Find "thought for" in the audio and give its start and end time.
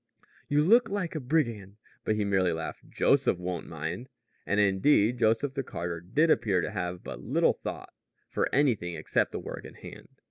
7.53-8.49